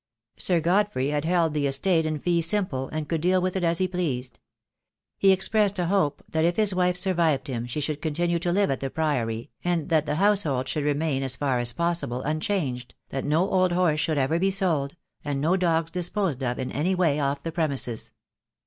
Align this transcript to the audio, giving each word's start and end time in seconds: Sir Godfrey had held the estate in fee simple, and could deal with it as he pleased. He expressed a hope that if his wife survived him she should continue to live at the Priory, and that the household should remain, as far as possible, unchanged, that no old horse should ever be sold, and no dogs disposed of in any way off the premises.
Sir 0.37 0.59
Godfrey 0.61 1.09
had 1.09 1.25
held 1.25 1.53
the 1.53 1.67
estate 1.67 2.07
in 2.07 2.17
fee 2.17 2.41
simple, 2.41 2.89
and 2.89 3.07
could 3.07 3.21
deal 3.21 3.39
with 3.39 3.55
it 3.55 3.63
as 3.63 3.77
he 3.77 3.87
pleased. 3.87 4.39
He 5.19 5.31
expressed 5.31 5.77
a 5.77 5.85
hope 5.85 6.23
that 6.27 6.43
if 6.43 6.55
his 6.55 6.73
wife 6.73 6.97
survived 6.97 7.45
him 7.45 7.67
she 7.67 7.79
should 7.79 8.01
continue 8.01 8.39
to 8.39 8.51
live 8.51 8.71
at 8.71 8.79
the 8.79 8.89
Priory, 8.89 9.51
and 9.63 9.89
that 9.89 10.07
the 10.07 10.15
household 10.15 10.67
should 10.67 10.85
remain, 10.85 11.21
as 11.21 11.35
far 11.35 11.59
as 11.59 11.71
possible, 11.71 12.23
unchanged, 12.23 12.95
that 13.09 13.25
no 13.25 13.47
old 13.47 13.73
horse 13.73 13.99
should 13.99 14.17
ever 14.17 14.39
be 14.39 14.49
sold, 14.49 14.95
and 15.23 15.39
no 15.39 15.55
dogs 15.55 15.91
disposed 15.91 16.43
of 16.43 16.57
in 16.57 16.71
any 16.71 16.95
way 16.95 17.19
off 17.19 17.43
the 17.43 17.51
premises. 17.51 18.11